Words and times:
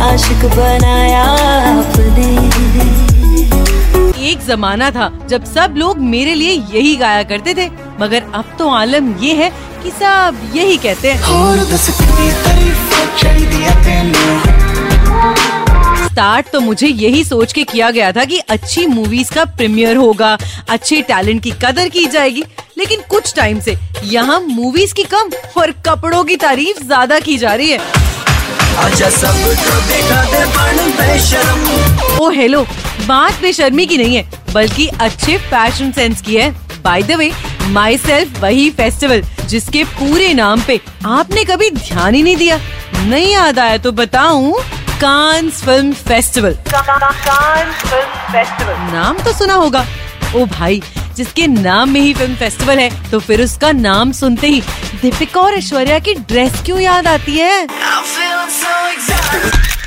आशिक 0.00 0.44
बनाया 0.56 1.24
अपने 1.72 2.26
एक 4.30 4.38
जमाना 4.46 4.90
था 4.90 5.10
जब 5.28 5.44
सब 5.44 5.74
लोग 5.76 5.98
मेरे 6.06 6.34
लिए 6.34 6.52
यही 6.72 6.96
गाया 6.96 7.22
करते 7.24 7.54
थे 7.54 7.68
मगर 8.00 8.22
अब 8.34 8.54
तो 8.58 8.68
आलम 8.70 9.12
ये 9.20 9.34
है 9.34 9.50
कि 9.82 9.90
सब 9.90 10.40
यही 10.54 10.76
कहते 10.76 11.10
हैं। 11.10 11.20
स्टार्ट 16.04 16.50
तो 16.52 16.60
मुझे 16.60 16.86
यही 16.86 17.24
सोच 17.24 17.52
के 17.52 17.64
किया 17.64 17.90
गया 17.90 18.10
था 18.12 18.24
कि 18.24 18.38
अच्छी 18.50 18.86
मूवीज़ 18.86 19.32
का 19.34 19.44
प्रीमियर 19.56 19.96
होगा 19.96 20.36
अच्छे 20.70 21.00
टैलेंट 21.02 21.42
की 21.42 21.50
कदर 21.64 21.88
की 21.88 22.04
जाएगी 22.06 22.44
लेकिन 22.78 23.00
कुछ 23.10 23.34
टाइम 23.36 23.60
से 23.60 23.76
यहाँ 24.04 24.40
मूवीज़ 24.40 24.94
की 24.94 25.04
कम 25.14 25.30
और 25.56 25.70
कपड़ों 25.86 26.24
की 26.24 26.36
तारीफ़ 26.36 26.82
ज़्यादा 26.84 27.18
की 27.20 27.36
जा 27.38 27.54
रही 27.54 27.70
है। 27.70 28.06
ओ 32.20 32.28
हेलो 32.30 32.62
बात 33.06 33.40
बेशर्मी 33.42 33.86
की 33.86 33.96
नहीं 33.98 34.16
है 34.16 34.22
बल्कि 34.54 34.86
अच्छे 35.00 35.36
फ़ैशन 35.40 35.90
सेंस 35.92 36.20
की 36.22 36.36
है। 36.36 36.50
By 36.82 37.02
the 37.02 37.12
way 37.18 37.30
my 37.70 37.96
self 37.98 38.40
वही 38.42 38.70
फेस्टिवल 38.70 39.22
जिसके 39.48 39.82
पूरे 39.92 40.32
नाम 40.34 40.62
पे 40.66 40.80
आपने 41.06 41.44
कभी 41.44 41.70
ध्यान 41.70 42.14
ही 42.14 42.22
नहीं 42.22 42.36
दिया। 42.36 42.58
नहीं 42.98 43.32
याद 43.32 43.58
आया 43.58 43.76
तो 43.78 43.92
बताऊँ 43.92 44.54
Cannes 45.00 45.62
film 45.64 45.92
festival 46.08 46.54
Cannes 46.72 47.82
film 47.82 48.32
festival 48.32 48.74
नाम 48.92 49.18
तो 49.24 49.32
सुना 49.32 49.54
होगा। 49.54 49.84
ओ 50.36 50.44
भाई 50.48 50.82
जिसके 51.18 51.46
नाम 51.46 51.90
में 51.90 52.00
ही 52.00 52.12
फ़िल्म 52.14 52.34
फेस्टिवल 52.36 52.78
है 52.78 52.90
तो 53.10 53.18
फिर 53.20 53.42
उसका 53.42 53.72
नाम 53.74 54.12
सुनते 54.14 54.46
ही 54.48 54.60
दीपिका 55.02 55.40
और 55.40 55.54
ऐश्वर्या 55.54 55.98
की 55.98 56.14
ड्रेस 56.14 56.62
क्यों 56.66 56.80
याद 56.80 57.06
आती 57.08 57.36
है? 57.38 57.66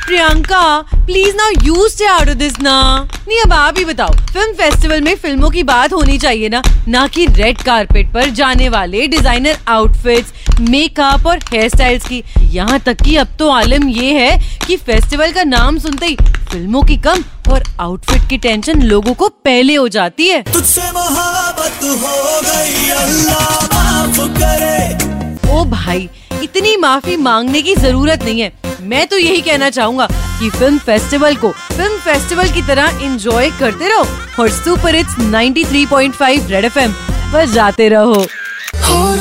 Priyanka 0.05 0.79
please 1.05 1.35
now 1.35 1.51
you 1.65 1.87
stay 1.89 2.05
out 2.05 2.29
this 2.37 2.59
ना। 2.61 3.07
नहीं, 3.27 3.39
अब 3.41 3.53
आप 3.53 3.77
ही 3.77 3.85
बताओ 3.85 4.13
फ़िल्म 4.33 4.53
फेस्टिवल 4.53 5.01
में 5.01 5.15
फ़िल्मों 5.15 5.49
की 5.49 5.63
बात 5.63 5.93
होनी 5.93 6.17
चाहिए 6.17 6.49
ना 6.49 6.61
ना 6.87 7.05
कि 7.07 7.25
रेड 7.27 7.61
कारपेट 7.61 8.11
पर 8.13 8.29
जाने 8.39 8.69
वाले 8.69 9.07
डिज़ाइनर 9.07 9.57
आउटफिट्स 9.69 10.59
मेकअप 10.61 11.27
और 11.27 11.37
हेयर 11.51 11.69
स्टाइल्स 11.69 12.07
की। 12.07 12.23
यहाँ 12.51 12.79
तक 12.79 13.01
कि 13.03 13.15
अब 13.15 13.35
तो 13.39 13.49
आलम 13.49 13.87
ये 13.89 14.13
है 14.13 14.37
कि 14.67 14.77
फेस्टिवल 14.77 15.31
का 15.31 15.43
नाम 15.43 15.77
सुनते 15.79 16.05
ही 16.05 16.15
फ़िल्मों 16.51 16.83
की 16.83 16.97
कम 16.97 17.23
और 17.51 17.63
आउटफिट 17.79 18.29
की 18.29 18.37
टेंशन 18.39 18.81
लोगों 18.83 19.13
को 19.13 19.27
पहले 19.45 19.75
हो 19.75 19.87
जाती 19.89 20.27
है। 20.27 20.41
तुझसे 20.53 20.91
मोहब्बत 20.91 21.83
हो 21.83 22.41
गई 22.41 22.89
अल्लाह 22.91 23.65
माफ़ 23.73 24.19
करे। 24.37 24.79
ओ 25.51 25.63
भाई 25.71 26.09
इतनी 26.43 26.75
माफ़ी 26.77 27.15
मांगने 27.19 27.61
की 27.61 27.75
ज़रूरत 27.77 28.23
नहीं 28.23 28.41
है। 28.41 28.51
मैं 28.81 29.05
तो 29.07 29.17
यही 29.17 29.41
कहना 29.41 29.69
चाहूँगा 29.69 30.07
कि 30.39 30.49
फ़िल्म 30.49 30.77
फेस्टिवल 30.79 31.35
को 31.35 31.49
फ़िल्म 31.51 31.97
फेस्टिवल 32.05 32.51
की 32.51 32.61
तरह 32.67 33.03
एंजॉय 33.03 33.49
करते 33.59 33.89
रहो 33.89 34.05
और 34.39 34.49
सुपर 34.51 34.95
हिट्स 34.95 35.15
93.5 35.31 36.49
रेड 36.51 36.65
एफएम 36.65 36.93
पर 37.33 37.45
जाते 37.49 37.89
रहो। 37.89 38.25
ਹੋਰ 38.87 39.17